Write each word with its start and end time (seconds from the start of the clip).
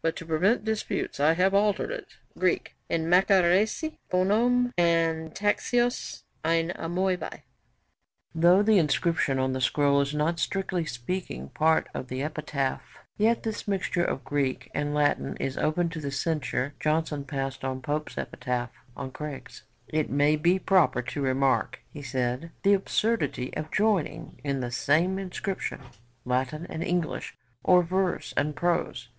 But 0.00 0.16
to 0.16 0.24
prevent 0.24 0.64
disputes 0.64 1.20
I 1.20 1.34
have 1.34 1.52
altered 1.52 1.90
it. 1.90 2.16
"[Greek: 2.38 2.76
En 2.88 3.10
makaressi 3.10 3.98
ponon 4.10 4.72
antaxios 4.78 6.22
ein 6.42 6.70
amoibae]." 6.76 7.42
Johnstone's 8.32 8.32
Life 8.32 8.32
of 8.32 8.40
Parr, 8.40 8.40
iv. 8.40 8.40
713. 8.40 8.40
Though 8.40 8.62
the 8.62 8.78
inscription 8.78 9.38
on 9.38 9.52
the 9.52 9.60
scroll 9.60 10.00
is 10.00 10.14
not 10.14 10.38
strictly 10.40 10.86
speaking 10.86 11.50
part 11.50 11.90
of 11.92 12.08
the 12.08 12.22
epitaph, 12.22 13.00
yet 13.18 13.42
this 13.42 13.68
mixture 13.68 14.02
of 14.02 14.24
Greek 14.24 14.70
and 14.72 14.94
Latin 14.94 15.36
is 15.36 15.58
open 15.58 15.90
to 15.90 16.00
the 16.00 16.10
censure 16.10 16.72
Johnson 16.80 17.26
passed 17.26 17.62
on 17.62 17.82
Pope's 17.82 18.16
Epitaph 18.16 18.70
on 18.96 19.10
Craggs. 19.10 19.64
'It 19.88 20.08
may 20.08 20.36
be 20.36 20.58
proper 20.58 21.02
to 21.02 21.20
remark,' 21.20 21.80
he 21.92 22.00
said, 22.00 22.50
'the 22.62 22.72
absurdity 22.72 23.52
of 23.54 23.70
joining 23.70 24.40
in 24.42 24.60
the 24.60 24.70
same 24.70 25.18
inscription 25.18 25.82
Latin 26.24 26.64
and 26.70 26.82
English, 26.82 27.36
or 27.62 27.82
verse 27.82 28.32
and 28.38 28.56
prose. 28.56 29.10